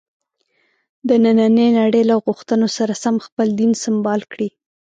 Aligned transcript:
د 1.07 1.09
نننۍ 1.23 1.69
نړۍ 1.79 2.03
له 2.09 2.15
غوښتنو 2.25 2.67
سره 2.77 2.93
سم 3.03 3.15
خپل 3.25 3.47
دین 3.59 3.71
سمبال 3.83 4.21
کړي. 4.31 4.49